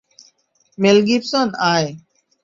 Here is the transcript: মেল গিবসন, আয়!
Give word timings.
মেল 0.77 0.97
গিবসন, 1.07 1.47
আয়! 1.71 1.89